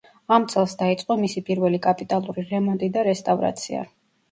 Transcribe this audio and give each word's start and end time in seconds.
ამ 0.35 0.45
წელს 0.53 0.71
დაიწყო 0.79 1.17
მისი 1.25 1.43
პირველი 1.51 1.81
კაპიტალური 1.85 2.47
რემონტი 2.55 2.91
და 2.99 3.07
რესტავრაცია. 3.11 3.89